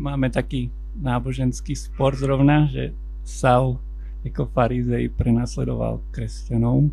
máme 0.00 0.32
taký 0.32 0.72
náboženský 0.96 1.76
spor 1.76 2.16
zrovna, 2.16 2.64
že 2.72 2.96
Saul 3.28 3.76
ako 4.24 4.48
farizej 4.56 5.12
prenasledoval 5.12 6.00
kresťanov 6.16 6.88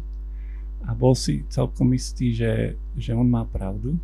a 0.83 0.91
bol 0.91 1.15
si 1.15 1.47
celkom 1.47 1.95
istý, 1.95 2.35
že, 2.35 2.75
že 2.99 3.15
on 3.15 3.27
má 3.27 3.47
pravdu 3.47 3.95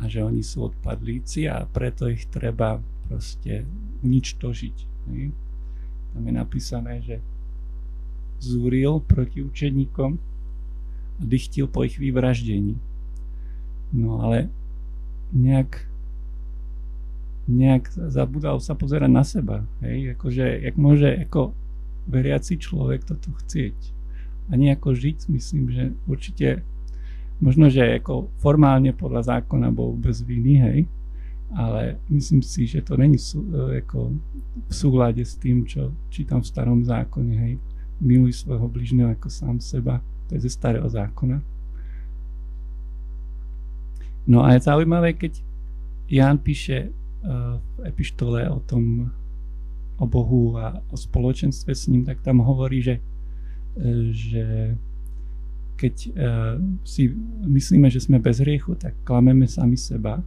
a 0.00 0.08
že 0.08 0.24
oni 0.24 0.40
sú 0.40 0.72
odpadlíci 0.72 1.46
a 1.46 1.68
preto 1.68 2.08
ich 2.08 2.26
treba 2.32 2.80
proste 3.06 3.68
uničtožiť. 4.00 4.76
Ne? 5.12 5.30
Tam 6.12 6.22
je 6.24 6.32
napísané, 6.32 7.04
že 7.04 7.16
zúril 8.40 9.04
proti 9.04 9.44
učeníkom 9.44 10.10
a 11.20 11.22
dychtil 11.22 11.68
po 11.68 11.84
ich 11.84 12.00
vyvraždení. 12.00 12.80
No 13.92 14.24
ale 14.24 14.48
nejak 15.30 15.92
nejak 17.42 17.90
zabudal 17.90 18.62
sa 18.62 18.78
pozerať 18.78 19.10
na 19.10 19.24
seba. 19.26 19.66
Hej? 19.82 20.14
Akože, 20.14 20.62
jak 20.62 20.76
môže 20.78 21.10
ako 21.26 21.50
veriaci 22.06 22.58
človek 22.58 23.02
toto 23.06 23.34
chcieť. 23.42 23.74
A 24.52 24.60
nejako 24.60 24.92
žiť, 24.92 25.32
myslím, 25.32 25.72
že 25.72 25.96
určite 26.04 26.60
možno, 27.40 27.72
že 27.72 27.98
ako 27.98 28.28
formálne 28.38 28.92
podľa 28.92 29.40
zákona 29.40 29.72
bol 29.72 29.96
bez 29.96 30.20
viny, 30.20 30.54
hej, 30.60 30.78
ale 31.56 31.96
myslím 32.12 32.44
si, 32.44 32.68
že 32.68 32.84
to 32.84 33.00
není 33.00 33.16
sú, 33.16 33.42
e, 33.48 33.80
ako 33.80 34.12
v 34.68 34.72
súlade 34.72 35.24
s 35.24 35.40
tým, 35.40 35.64
čo 35.64 35.92
čítam 36.12 36.44
v 36.44 36.48
starom 36.48 36.80
zákone, 36.84 37.34
hej, 37.34 37.54
miluj 37.98 38.44
svojho 38.44 38.68
bližného 38.68 39.16
ako 39.16 39.28
sám 39.32 39.56
seba, 39.58 40.04
to 40.28 40.36
je 40.36 40.44
ze 40.48 40.50
starého 40.52 40.86
zákona. 40.88 41.40
No 44.26 44.46
a 44.46 44.54
je 44.54 44.60
zaujímavé, 44.62 45.18
keď 45.18 45.42
Ján 46.06 46.38
píše 46.38 46.92
uh, 46.92 47.58
v 47.58 47.90
epištole 47.90 48.46
o 48.46 48.60
tom 48.62 49.10
o 49.98 50.06
Bohu 50.06 50.58
a 50.58 50.82
o 50.90 50.96
spoločenstve 50.96 51.74
s 51.74 51.86
ním, 51.86 52.02
tak 52.02 52.20
tam 52.26 52.42
hovorí, 52.42 52.82
že, 52.82 52.98
e, 52.98 53.00
že 54.12 54.76
keď 55.82 55.94
e, 56.06 56.10
si 56.86 57.10
myslíme, 57.42 57.90
že 57.90 57.98
sme 57.98 58.22
bez 58.22 58.38
hriechu, 58.38 58.78
tak 58.78 58.94
klameme 59.02 59.50
sami 59.50 59.74
seba 59.74 60.22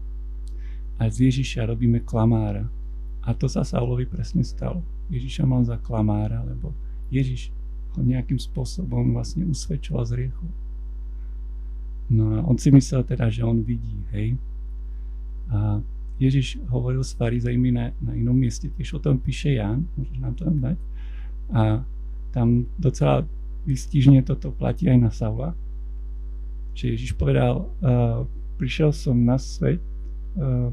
a 1.00 1.04
z 1.08 1.32
Ježiša 1.32 1.72
robíme 1.72 2.04
klamára. 2.04 2.68
A 3.24 3.32
to 3.32 3.48
sa 3.48 3.64
Saulovi 3.64 4.06
presne 4.06 4.44
stalo. 4.44 4.84
Ježiša 5.08 5.48
mal 5.48 5.64
za 5.64 5.80
klamára, 5.80 6.44
lebo 6.44 6.76
Ježiš 7.08 7.56
ho 7.96 8.02
nejakým 8.04 8.38
spôsobom 8.38 9.16
vlastne 9.16 9.48
usvedčoval 9.48 10.04
z 10.04 10.12
hriechu. 10.20 10.46
No 12.12 12.38
a 12.38 12.38
on 12.46 12.60
si 12.60 12.70
myslel 12.70 13.02
teda, 13.08 13.32
že 13.32 13.42
on 13.42 13.66
vidí, 13.66 13.98
hej. 14.14 14.38
A 15.50 15.80
Ježiš 16.20 16.62
hovoril 16.70 17.02
s 17.02 17.16
farizejmi 17.18 17.72
na, 17.72 17.96
na 18.04 18.12
inom 18.14 18.36
mieste, 18.36 18.70
tiež 18.72 18.98
o 18.98 19.04
tom 19.04 19.18
píše 19.18 19.56
Jan, 19.58 19.88
môžeš 19.98 20.18
nám 20.20 20.34
to 20.38 20.44
tam 20.46 20.58
dať. 20.62 20.78
A 21.56 21.62
tam 22.36 22.68
docela 22.76 23.24
vystižne 23.64 24.20
toto 24.28 24.52
platí 24.52 24.92
aj 24.92 25.00
na 25.00 25.12
Saula. 25.16 25.56
Že 26.76 27.00
Ježiš 27.00 27.12
povedal, 27.16 27.64
uh, 27.64 28.28
prišiel 28.60 28.92
som 28.92 29.16
na 29.16 29.40
svet, 29.40 29.80
uh, 30.36 30.68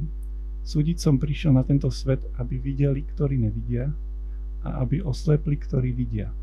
súdiť 0.67 0.99
som 0.99 1.23
prišiel 1.23 1.55
na 1.55 1.63
tento 1.63 1.87
svet, 1.95 2.19
aby 2.43 2.59
videli, 2.59 3.07
ktorí 3.07 3.39
nevidia 3.39 3.87
a 4.67 4.83
aby 4.83 4.99
oslepli, 4.99 5.55
ktorí 5.55 5.95
vidia. 5.95 6.35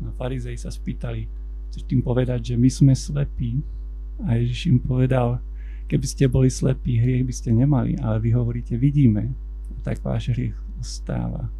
No 0.00 0.16
farizej 0.16 0.56
sa 0.56 0.72
spýtali, 0.72 1.28
chceš 1.68 1.84
tým 1.84 2.00
povedať, 2.00 2.52
že 2.52 2.54
my 2.56 2.68
sme 2.72 2.92
slepí? 2.96 3.60
A 4.24 4.40
Ježiš 4.40 4.72
im 4.72 4.80
povedal, 4.80 5.44
Keby 5.92 6.06
ste 6.08 6.24
boli 6.24 6.48
slepí, 6.48 6.96
hriech 6.96 7.28
by 7.28 7.34
ste 7.36 7.52
nemali, 7.52 8.00
ale 8.00 8.16
vy 8.16 8.32
hovoríte, 8.32 8.80
vidíme, 8.80 9.36
tak 9.84 10.00
váš 10.00 10.32
hriech 10.32 10.56
ostáva. 10.80 11.52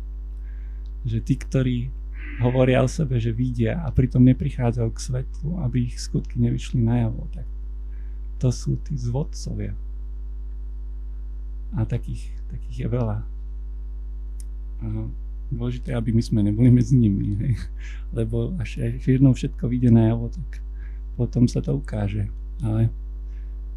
Že 1.05 1.19
tí, 1.21 1.35
ktorí 1.37 1.77
hovoria 2.41 2.81
o 2.81 2.89
sebe, 2.89 3.21
že 3.21 3.35
vidia 3.35 3.83
a 3.83 3.93
pritom 3.93 4.25
neprichádzajú 4.25 4.91
k 4.95 5.05
svetlu, 5.05 5.51
aby 5.67 5.91
ich 5.91 6.01
skutky 6.01 6.41
nevyšli 6.41 6.81
najavo. 6.81 7.29
Tak 7.35 7.47
to 8.41 8.49
sú 8.49 8.81
tí 8.81 8.97
zvodcovia. 8.97 9.77
A 11.77 11.85
takých, 11.85 12.33
takých 12.49 12.87
je 12.87 12.89
veľa. 12.89 13.19
A 14.83 14.85
dôležité, 15.53 15.93
aby 15.93 16.17
my 16.17 16.23
sme 16.25 16.41
neboli 16.41 16.73
medzi 16.73 16.97
nimi. 16.97 17.37
Hej. 17.37 17.55
Lebo 18.17 18.57
až, 18.57 18.81
až 18.81 19.05
jednou 19.05 19.37
všetko 19.37 19.69
vyjde 19.69 19.93
najavo, 19.93 20.33
tak 20.33 20.65
potom 21.17 21.45
sa 21.45 21.61
to 21.61 21.77
ukáže. 21.77 22.33
Ale 22.65 22.89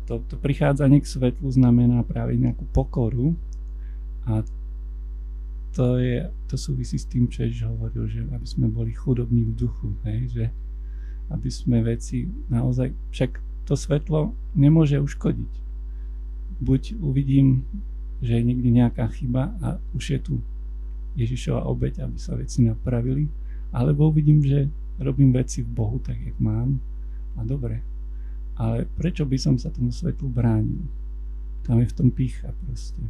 to, 0.07 0.21
to 0.29 0.37
prichádzanie 0.39 1.01
k 1.01 1.11
svetlu 1.11 1.49
znamená 1.51 2.05
práve 2.05 2.37
nejakú 2.37 2.63
pokoru 2.71 3.33
a 4.25 4.45
to, 5.75 5.99
je, 5.99 6.23
to 6.47 6.55
súvisí 6.55 6.95
s 6.95 7.03
tým, 7.03 7.27
čo 7.27 7.43
Ježiš 7.43 7.67
hovoril, 7.67 8.07
že 8.07 8.23
aby 8.31 8.47
sme 8.47 8.71
boli 8.71 8.95
chudobní 8.95 9.43
v 9.43 9.53
duchu, 9.59 9.91
hej, 10.07 10.21
že 10.31 10.45
aby 11.27 11.49
sme 11.51 11.83
veci 11.83 12.31
naozaj, 12.47 12.95
však 13.11 13.31
to 13.67 13.75
svetlo 13.75 14.31
nemôže 14.55 14.95
uškodiť. 15.03 15.51
Buď 16.63 16.95
uvidím, 17.03 17.67
že 18.23 18.39
je 18.39 18.47
niekde 18.47 18.71
nejaká 18.71 19.11
chyba 19.11 19.51
a 19.59 19.75
už 19.91 20.15
je 20.15 20.19
tu 20.23 20.33
Ježišova 21.19 21.67
obeď, 21.67 22.07
aby 22.07 22.15
sa 22.15 22.39
veci 22.39 22.63
napravili, 22.63 23.27
alebo 23.75 24.07
uvidím, 24.07 24.39
že 24.39 24.71
robím 25.03 25.35
veci 25.35 25.59
v 25.59 25.75
Bohu 25.75 25.99
tak, 25.99 26.15
jak 26.15 26.39
mám 26.39 26.79
a 27.35 27.43
dobre. 27.43 27.83
Ale 28.55 28.87
prečo 28.95 29.27
by 29.27 29.35
som 29.35 29.59
sa 29.59 29.67
tomu 29.67 29.91
svetlu 29.91 30.31
bránil? 30.31 30.87
Tam 31.67 31.83
je 31.83 31.87
v 31.91 31.97
tom 31.99 32.07
pícha 32.15 32.55
proste. 32.63 33.03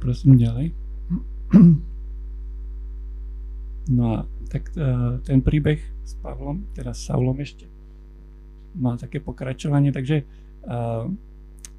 Prosím 0.00 0.40
ďalej. 0.40 0.72
No 3.84 4.04
a 4.16 4.18
tak 4.48 4.72
uh, 4.80 5.20
ten 5.20 5.44
príbeh 5.44 5.76
s 6.04 6.16
Pavlom, 6.24 6.64
s 6.72 7.00
Saulom 7.04 7.36
ešte, 7.40 7.68
má 8.74 8.96
také 8.96 9.20
pokračovanie, 9.20 9.92
takže 9.92 10.24
uh, 10.64 11.04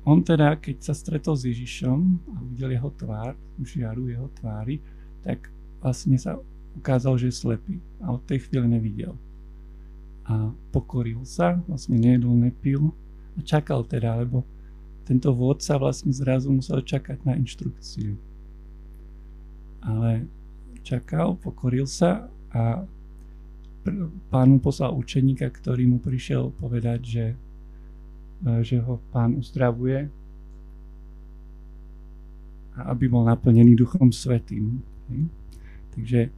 on 0.06 0.22
teda, 0.22 0.62
keď 0.62 0.86
sa 0.86 0.94
stretol 0.94 1.34
s 1.34 1.50
Ježišom 1.50 2.00
a 2.30 2.38
videl 2.46 2.78
jeho 2.78 2.94
tvár, 2.94 3.34
žiaru 3.58 4.14
jeho 4.14 4.30
tvári, 4.38 4.78
tak 5.26 5.50
vlastne 5.82 6.22
sa 6.22 6.38
ukázal, 6.78 7.18
že 7.18 7.34
je 7.34 7.42
slepý 7.42 7.76
a 8.06 8.14
od 8.14 8.22
tej 8.30 8.46
chvíle 8.46 8.70
nevidel. 8.70 9.18
A 10.30 10.54
pokoril 10.70 11.26
sa, 11.26 11.58
vlastne 11.66 11.98
nejedol, 11.98 12.38
nepil 12.38 12.94
a 13.34 13.42
čakal 13.42 13.82
teda, 13.82 14.22
lebo 14.22 14.46
tento 15.06 15.30
vodca 15.38 15.78
vlastne 15.78 16.10
zrazu 16.10 16.50
musel 16.50 16.82
čakať 16.82 17.22
na 17.30 17.38
inštrukciu. 17.38 18.18
Ale 19.86 20.26
čakal, 20.82 21.38
pokoril 21.38 21.86
sa 21.86 22.26
a 22.50 22.90
pán 24.34 24.58
poslal 24.58 24.98
učeníka, 24.98 25.46
ktorý 25.54 25.86
mu 25.86 25.98
prišiel 26.02 26.50
povedať, 26.58 27.00
že, 27.06 27.28
e, 28.42 28.52
že 28.66 28.82
ho 28.82 28.98
pán 29.14 29.38
uzdravuje 29.38 30.10
a 32.76 32.80
aby 32.92 33.06
bol 33.06 33.24
naplnený 33.30 33.78
Duchom 33.78 34.10
Svetým. 34.10 34.82
Takže 35.94 36.34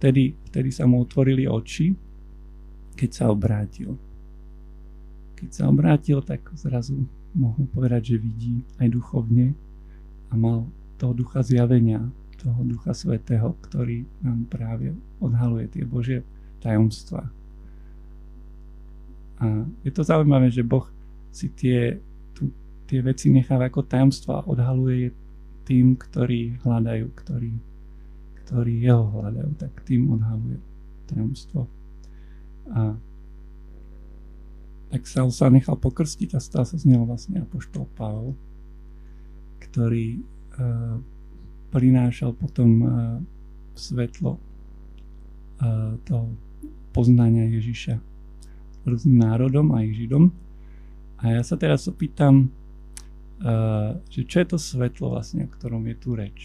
vtedy, 0.00 0.32
vtedy 0.48 0.70
sa 0.72 0.88
mu 0.88 1.04
otvorili 1.04 1.44
oči, 1.44 1.92
keď 2.96 3.10
sa 3.12 3.24
obrátil. 3.28 4.00
Keď 5.36 5.50
sa 5.52 5.68
obrátil, 5.68 6.24
tak 6.24 6.40
zrazu 6.56 7.04
mohol 7.34 7.64
povedať, 7.70 8.14
že 8.14 8.22
vidí 8.22 8.54
aj 8.82 8.88
duchovne 8.90 9.54
a 10.30 10.34
mal 10.34 10.66
toho 10.98 11.14
ducha 11.14 11.40
zjavenia, 11.40 12.04
toho 12.40 12.60
ducha 12.64 12.96
svetého, 12.96 13.56
ktorý 13.68 14.04
nám 14.24 14.48
práve 14.48 14.96
odhaluje 15.20 15.68
tie 15.68 15.84
Božie 15.84 16.20
tajomstva. 16.60 17.28
A 19.40 19.64
je 19.84 19.92
to 19.92 20.04
zaujímavé, 20.04 20.52
že 20.52 20.60
Boh 20.60 20.84
si 21.32 21.48
tie, 21.52 21.96
tu, 22.36 22.52
tie 22.84 23.00
veci 23.00 23.32
necháva 23.32 23.72
ako 23.72 23.88
tajomstva 23.88 24.44
a 24.44 24.46
odhaluje 24.48 25.08
je 25.08 25.10
tým, 25.64 25.96
ktorí 25.96 26.60
hľadajú, 26.60 27.06
ktorí, 27.14 27.52
ktorí 28.44 28.72
jeho 28.84 29.06
hľadajú, 29.16 29.50
tak 29.56 29.72
tým 29.86 30.12
odhaluje 30.12 30.58
tajomstvo. 31.08 31.64
A 32.74 32.98
tak 34.90 35.06
sa 35.06 35.22
sa 35.30 35.46
nechal 35.48 35.78
pokrstiť 35.78 36.34
a 36.34 36.42
stal 36.42 36.66
sa 36.66 36.74
z 36.74 36.90
neho 36.90 37.06
vlastne 37.06 37.38
apoštol 37.46 37.86
Pavol, 37.94 38.34
ktorý 39.62 40.18
uh, 40.18 40.98
prinášal 41.70 42.34
potom 42.34 42.70
uh, 42.82 42.90
svetlo 43.78 44.36
uh, 44.36 45.94
toho 46.02 46.34
poznania 46.90 47.46
Ježiša 47.46 48.02
rôznym 48.82 49.22
národom 49.22 49.70
aj 49.70 49.94
Židom. 49.94 50.34
A 51.22 51.38
ja 51.38 51.42
sa 51.46 51.54
teraz 51.54 51.86
opýtam, 51.86 52.50
uh, 53.46 53.94
že 54.10 54.26
čo 54.26 54.42
je 54.42 54.46
to 54.50 54.58
svetlo 54.58 55.14
vlastne, 55.14 55.46
o 55.46 55.52
ktorom 55.54 55.86
je 55.86 55.96
tu 56.02 56.18
reč. 56.18 56.38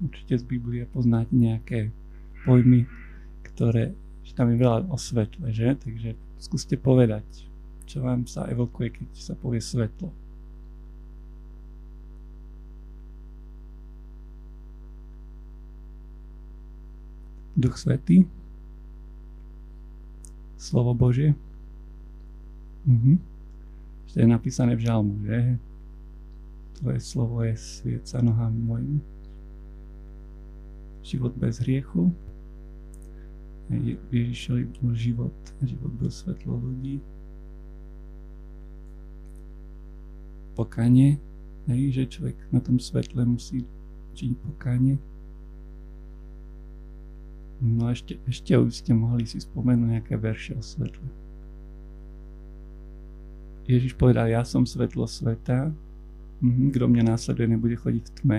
Určite 0.00 0.40
z 0.40 0.44
Biblie 0.48 0.88
poznáte 0.88 1.36
nejaké 1.36 1.92
pojmy, 2.48 2.88
ktoré, 3.52 3.92
že 4.24 4.32
tam 4.32 4.48
je 4.48 4.56
veľa 4.56 4.88
o 4.88 4.96
svetle, 4.96 5.52
že? 5.52 5.76
Takže 5.76 6.16
skúste 6.40 6.80
povedať, 6.80 7.24
čo 7.86 8.02
vám 8.02 8.26
sa 8.26 8.50
evokuje, 8.50 8.98
keď 8.98 9.06
sa 9.14 9.34
povie 9.38 9.62
svetlo. 9.62 10.10
Duch 17.56 17.80
Svetý, 17.80 18.28
Slovo 20.60 20.92
Božie. 20.92 21.32
Mhm. 22.84 23.16
To 24.12 24.14
je 24.20 24.28
napísané 24.28 24.76
v 24.76 24.84
žalmu, 24.84 25.14
že? 25.24 25.56
Tvoje 26.76 27.00
slovo 27.00 27.40
je 27.44 27.56
svieca 27.56 28.20
nohám 28.20 28.52
mojim. 28.52 29.00
Život 31.00 31.32
bez 31.36 31.64
hriechu. 31.64 32.12
Ježišovi 34.12 34.64
bol 34.78 34.92
život, 34.92 35.36
život 35.64 35.92
byl 35.96 36.10
svetlo 36.10 36.60
ľudí. 36.60 37.00
Pokanie, 40.56 41.20
hej, 41.68 41.92
že 41.92 42.12
človek 42.16 42.36
na 42.48 42.64
tom 42.64 42.80
svetle 42.80 43.28
musí 43.28 43.68
činiť 44.16 44.36
pokánie. 44.40 44.96
No 47.60 47.88
a 47.88 47.92
ešte, 47.92 48.16
ešte 48.24 48.56
už 48.56 48.72
ste 48.72 48.96
mohli 48.96 49.28
si 49.28 49.36
spomenúť 49.40 49.88
nejaké 50.00 50.14
verše 50.16 50.56
o 50.56 50.62
svetle. 50.64 51.04
Ježiš 53.68 53.98
povedal, 53.98 54.32
ja 54.32 54.46
som 54.48 54.64
svetlo 54.64 55.04
sveta, 55.04 55.68
mhm, 56.40 56.72
kto 56.72 56.88
mňa 56.88 57.04
následuje, 57.12 57.52
nebude 57.52 57.76
chodiť 57.76 58.02
v 58.08 58.14
tme, 58.22 58.38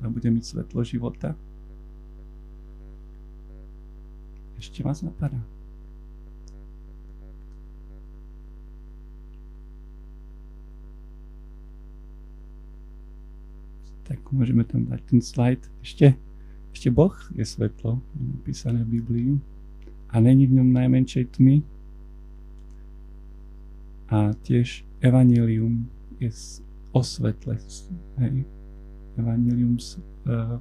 ale 0.00 0.08
bude 0.08 0.28
mať 0.32 0.44
svetlo 0.48 0.80
života. 0.80 1.36
Ešte 4.56 4.84
vás 4.84 5.00
napadá. 5.04 5.40
Tak 14.10 14.18
môžeme 14.34 14.66
tam 14.66 14.90
dať 14.90 15.00
ten 15.06 15.22
slajd. 15.22 15.62
Ešte, 15.86 16.18
ešte 16.74 16.90
Boh 16.90 17.14
je 17.30 17.46
svetlo, 17.46 18.02
napísané 18.18 18.82
v 18.82 18.98
Biblii 18.98 19.38
a 20.10 20.18
není 20.18 20.50
v 20.50 20.58
ňom 20.58 20.74
najmenšej 20.74 21.38
tmy. 21.38 21.62
A 24.10 24.34
tiež 24.42 24.82
evanilium 24.98 25.86
je 26.18 26.26
o 26.90 27.06
svetle. 27.06 27.54
Hej. 28.18 28.42
Evanilium, 29.14 29.78
uh, 29.78 30.58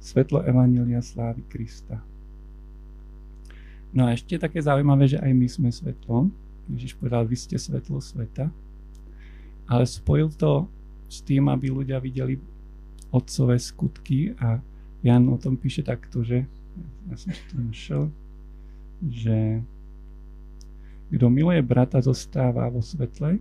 svetlo 0.00 0.40
Evanília 0.48 1.04
slávy 1.04 1.44
Krista. 1.52 2.00
No 3.92 4.08
a 4.08 4.16
ešte 4.16 4.40
také 4.40 4.64
zaujímavé, 4.64 5.04
že 5.04 5.20
aj 5.20 5.32
my 5.36 5.46
sme 5.52 5.68
svetlo. 5.68 6.32
Ježiš 6.72 6.96
povedal, 6.96 7.28
vy 7.28 7.36
ste 7.36 7.60
svetlo 7.60 8.00
sveta. 8.00 8.48
Ale 9.68 9.84
spojil 9.84 10.32
to 10.32 10.64
s 11.12 11.20
tým, 11.20 11.52
aby 11.52 11.68
ľudia 11.68 12.00
videli 12.00 12.40
otcové 13.12 13.60
skutky 13.60 14.32
a 14.40 14.56
Jan 15.04 15.28
o 15.28 15.36
tom 15.36 15.60
píše 15.60 15.84
takto, 15.84 16.24
že 16.24 16.48
ja 17.12 17.16
som 17.20 17.36
to 17.52 17.56
našiel, 17.60 18.02
že 19.04 19.60
kto 21.12 21.28
miluje 21.28 21.60
brata, 21.60 22.00
zostáva 22.00 22.72
vo 22.72 22.80
svetle 22.80 23.36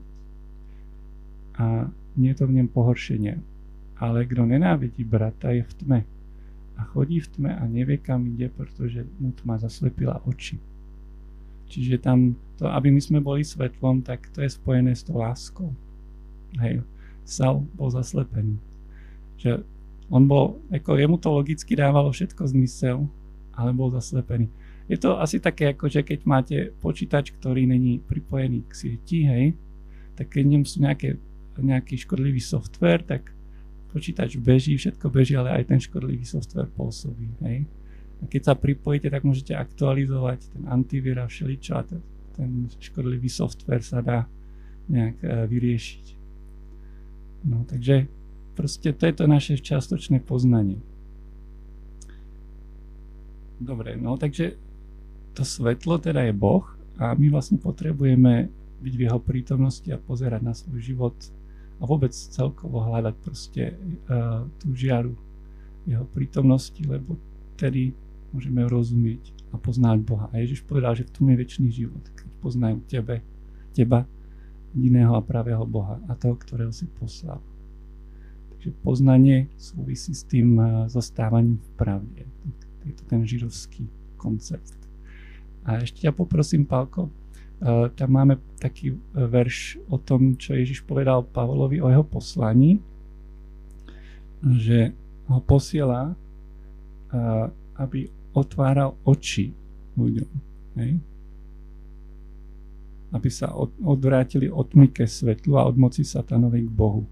a 1.56 1.88
nie 2.20 2.36
je 2.36 2.44
to 2.44 2.46
v 2.52 2.60
ňom 2.60 2.68
pohoršenie. 2.68 3.40
Ale 3.96 4.28
kto 4.28 4.44
nenávidí 4.44 5.08
brata, 5.08 5.56
je 5.56 5.64
v 5.64 5.74
tme 5.80 6.00
a 6.76 6.82
chodí 6.84 7.22
v 7.22 7.30
tme 7.30 7.52
a 7.54 7.64
nevie, 7.70 8.02
kam 8.02 8.26
ide, 8.26 8.50
pretože 8.50 9.06
mu 9.22 9.32
tma 9.32 9.62
zaslepila 9.62 10.20
oči. 10.26 10.58
Čiže 11.72 12.04
tam 12.04 12.36
to, 12.60 12.68
aby 12.68 12.92
my 12.92 13.00
sme 13.00 13.24
boli 13.24 13.46
svetlom, 13.46 14.04
tak 14.04 14.28
to 14.36 14.44
je 14.44 14.50
spojené 14.52 14.92
s 14.92 15.06
tou 15.08 15.22
láskou. 15.22 15.72
Hej. 16.60 16.84
Saul 17.32 17.64
bol 17.74 17.88
zaslepený. 17.88 18.60
Že 19.40 19.64
on 20.12 20.28
bol, 20.28 20.60
ako 20.68 21.00
jemu 21.00 21.16
to 21.18 21.32
logicky 21.32 21.74
dávalo 21.74 22.12
všetko 22.12 22.44
zmysel, 22.52 23.08
ale 23.56 23.72
bol 23.72 23.88
zaslepený. 23.96 24.52
Je 24.92 25.00
to 25.00 25.16
asi 25.16 25.40
také, 25.40 25.72
ako 25.72 25.88
že 25.88 26.04
keď 26.04 26.20
máte 26.28 26.58
počítač, 26.84 27.32
ktorý 27.32 27.64
není 27.64 28.04
pripojený 28.04 28.68
k 28.68 28.72
sieti, 28.76 29.24
hej, 29.24 29.56
tak 30.20 30.36
keď 30.36 30.44
ňom 30.52 30.64
sú 30.68 30.84
nejaké, 30.84 31.16
nejaký 31.56 31.96
škodlivý 32.04 32.44
software, 32.44 33.00
tak 33.08 33.32
počítač 33.96 34.36
beží, 34.36 34.76
všetko 34.76 35.08
beží, 35.08 35.40
ale 35.40 35.64
aj 35.64 35.72
ten 35.72 35.80
škodlivý 35.80 36.28
software 36.28 36.68
pôsobí, 36.76 37.32
hej. 37.48 37.64
A 38.22 38.28
keď 38.28 38.52
sa 38.52 38.54
pripojíte, 38.54 39.10
tak 39.10 39.24
môžete 39.24 39.56
aktualizovať 39.56 40.54
ten 40.54 40.64
antivír 40.70 41.24
a 41.24 41.26
všeličo 41.26 41.74
a 41.74 41.82
ten, 41.88 42.02
ten 42.36 42.52
škodlivý 42.78 43.32
software 43.32 43.82
sa 43.82 44.04
dá 44.04 44.30
nejak 44.92 45.18
e, 45.24 45.28
vyriešiť. 45.50 46.21
No 47.42 47.66
takže 47.66 48.08
proste 48.54 48.94
to 48.94 49.04
je 49.06 49.14
to 49.14 49.26
naše 49.26 49.58
častočné 49.58 50.22
poznanie. 50.22 50.78
Dobre, 53.62 53.94
no 53.98 54.18
takže 54.18 54.58
to 55.38 55.46
svetlo 55.46 56.02
teda 56.02 56.26
je 56.26 56.34
Boh 56.34 56.66
a 56.98 57.14
my 57.14 57.30
vlastne 57.30 57.62
potrebujeme 57.62 58.50
byť 58.82 58.94
v 58.98 59.06
jeho 59.06 59.20
prítomnosti 59.22 59.86
a 59.94 60.02
pozerať 60.02 60.42
na 60.42 60.54
svoj 60.58 60.82
život 60.82 61.18
a 61.82 61.86
vôbec 61.86 62.14
celkovo 62.14 62.82
hľadať 62.82 63.16
proste 63.22 63.64
uh, 63.74 64.46
tú 64.58 64.74
žiaru 64.74 65.14
jeho 65.86 66.06
prítomnosti, 66.10 66.82
lebo 66.86 67.18
tedy 67.58 67.94
môžeme 68.34 68.66
rozumieť 68.66 69.34
a 69.54 69.58
poznať 69.58 69.98
Boha. 70.06 70.26
A 70.34 70.42
Ježiš 70.42 70.66
povedal, 70.66 70.94
že 70.98 71.06
v 71.10 71.14
tom 71.14 71.26
je 71.30 71.42
väčší 71.42 71.70
život, 71.70 72.02
keď 72.14 72.28
poznajú 72.42 72.78
tebe, 72.86 73.26
teba, 73.74 74.06
jediného 74.76 75.16
a 75.16 75.22
pravého 75.22 75.64
Boha 75.68 76.00
a 76.08 76.16
toho, 76.16 76.36
ktorého 76.36 76.72
si 76.72 76.88
poslal. 76.88 77.40
Takže 78.56 78.70
poznanie 78.86 79.50
súvisí 79.58 80.14
s 80.14 80.24
tým 80.26 80.58
uh, 80.58 80.68
zostávaním 80.88 81.58
v 81.58 81.70
pravde. 81.76 82.24
Je 82.86 82.94
to 82.98 83.04
ten 83.06 83.22
žirovský 83.26 83.86
koncept. 84.18 84.78
A 85.66 85.82
ešte 85.82 86.06
ťa 86.06 86.14
poprosím, 86.14 86.66
Pálko, 86.66 87.10
uh, 87.10 87.90
tam 87.94 88.10
máme 88.18 88.38
taký 88.58 88.98
verš 89.14 89.82
o 89.90 89.98
tom, 89.98 90.38
čo 90.38 90.58
Ježiš 90.58 90.86
povedal 90.86 91.26
Pavlovi 91.26 91.82
o 91.82 91.90
jeho 91.90 92.06
poslaní, 92.06 92.82
že 94.42 94.98
ho 95.30 95.38
posiela, 95.38 96.18
aby 97.78 98.10
otváral 98.34 98.98
oči 99.06 99.54
ľuďom. 99.94 100.32
Hej? 100.82 100.92
Aby 103.12 103.28
sa 103.28 103.52
od, 103.52 103.76
odvrátili 103.84 104.48
od 104.48 104.72
tmy 104.72 104.88
ke 104.92 105.04
svetlu 105.04 105.60
a 105.60 105.68
od 105.68 105.76
moci 105.76 106.08
satanovej 106.08 106.68
k 106.68 106.72
Bohu. 106.72 107.04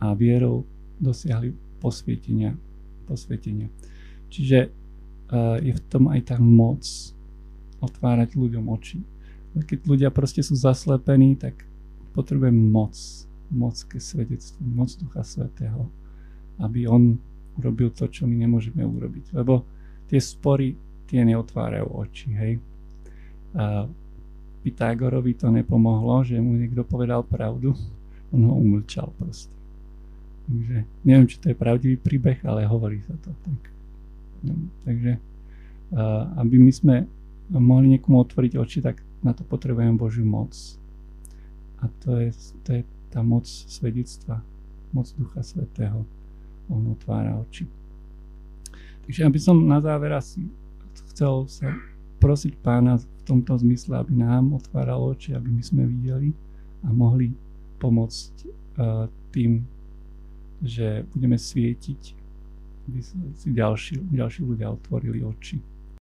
A 0.00 0.16
vierou 0.16 0.64
dosiahli 0.96 1.52
posvietenia. 1.80 2.56
posvietenia. 3.04 3.68
Čiže 4.32 4.72
uh, 5.30 5.60
je 5.60 5.72
v 5.76 5.82
tom 5.92 6.08
aj 6.08 6.32
tá 6.32 6.36
moc 6.40 6.82
otvárať 7.84 8.40
ľuďom 8.40 8.64
oči. 8.72 9.04
Keď 9.54 9.86
ľudia 9.86 10.08
proste 10.10 10.40
sú 10.40 10.56
zaslepení, 10.56 11.36
tak 11.36 11.62
potrebujem 12.16 12.56
moc. 12.56 12.96
Moc 13.52 13.76
ke 13.86 14.00
svedectvu, 14.00 14.64
moc 14.64 14.88
Ducha 14.96 15.22
Svetého, 15.22 15.86
aby 16.58 16.88
On 16.88 17.14
urobil 17.60 17.92
to, 17.92 18.08
čo 18.08 18.26
my 18.26 18.34
nemôžeme 18.34 18.82
urobiť. 18.82 19.36
Lebo 19.36 19.62
tie 20.08 20.18
spory, 20.18 20.74
tie 21.06 21.22
neotvárajú 21.22 21.86
oči, 21.86 22.28
hej. 22.34 22.54
A 23.54 23.86
Pythagorovi 24.64 25.36
to 25.36 25.52
nepomohlo, 25.52 26.24
že 26.24 26.40
mu 26.40 26.56
niekto 26.56 26.88
povedal 26.88 27.20
pravdu, 27.20 27.76
on 28.32 28.48
ho 28.48 28.56
umlčal 28.56 29.12
proste. 29.20 29.52
Takže 30.48 30.88
neviem, 31.04 31.28
či 31.28 31.36
to 31.36 31.52
je 31.52 31.56
pravdivý 31.56 32.00
príbeh, 32.00 32.40
ale 32.48 32.64
hovorí 32.64 33.04
sa 33.04 33.12
to 33.20 33.28
tak. 33.44 33.60
No, 34.40 34.56
takže 34.88 35.20
aby 36.40 36.56
my 36.56 36.72
sme 36.72 36.96
mohli 37.52 37.96
niekomu 37.96 38.24
otvoriť 38.24 38.52
oči, 38.56 38.80
tak 38.80 39.04
na 39.20 39.36
to 39.36 39.44
potrebujeme 39.44 40.00
Božiu 40.00 40.24
moc. 40.24 40.56
A 41.84 41.88
to 42.00 42.16
je, 42.16 42.32
to 42.64 42.80
je 42.80 42.82
tá 43.12 43.20
moc 43.20 43.44
svedectva, 43.44 44.40
moc 44.96 45.08
Ducha 45.16 45.44
Svetého. 45.44 46.08
On 46.72 46.80
otvára 46.88 47.36
oči. 47.36 47.68
Takže 49.04 49.20
aby 49.28 49.36
som 49.36 49.60
na 49.60 49.84
záver 49.84 50.16
asi 50.16 50.48
chcel 51.12 51.44
sa 51.44 51.68
prosiť 52.24 52.56
pána 52.64 52.96
v 52.96 53.04
tomto 53.28 53.52
zmysle, 53.60 54.00
aby 54.00 54.16
nám 54.16 54.56
otváral 54.56 55.12
oči, 55.12 55.36
aby 55.36 55.52
my 55.52 55.60
sme 55.60 55.84
videli 55.84 56.32
a 56.80 56.88
mohli 56.88 57.36
pomôcť 57.76 58.32
uh, 58.80 59.04
tým, 59.28 59.60
že 60.64 61.04
budeme 61.12 61.36
svietiť, 61.36 62.02
aby 62.88 62.98
si 63.36 63.48
ďalší, 63.52 64.00
ďalší 64.08 64.40
ľudia 64.40 64.72
otvorili 64.72 65.20
oči. 65.20 65.60